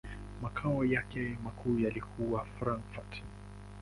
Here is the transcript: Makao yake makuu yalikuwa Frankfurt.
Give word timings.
Makao 0.41 0.85
yake 0.85 1.37
makuu 1.43 1.79
yalikuwa 1.79 2.45
Frankfurt. 2.59 3.23